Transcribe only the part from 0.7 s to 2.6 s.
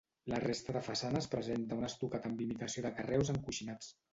de façanes presenta un estucat amb